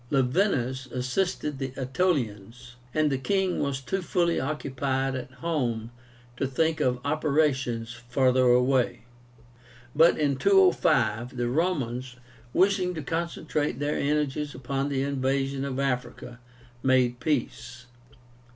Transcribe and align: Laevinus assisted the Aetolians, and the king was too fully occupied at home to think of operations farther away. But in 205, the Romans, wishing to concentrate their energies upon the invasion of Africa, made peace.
Laevinus 0.09 0.87
assisted 0.91 1.59
the 1.59 1.73
Aetolians, 1.77 2.73
and 2.91 3.11
the 3.11 3.19
king 3.19 3.59
was 3.59 3.79
too 3.81 4.01
fully 4.01 4.39
occupied 4.39 5.13
at 5.13 5.29
home 5.45 5.91
to 6.37 6.47
think 6.47 6.79
of 6.79 6.99
operations 7.05 7.93
farther 7.93 8.45
away. 8.47 9.05
But 9.95 10.17
in 10.17 10.37
205, 10.37 11.37
the 11.37 11.49
Romans, 11.49 12.15
wishing 12.51 12.95
to 12.95 13.03
concentrate 13.03 13.77
their 13.77 13.95
energies 13.99 14.55
upon 14.55 14.89
the 14.89 15.03
invasion 15.03 15.63
of 15.63 15.77
Africa, 15.79 16.39
made 16.81 17.19
peace. 17.19 17.85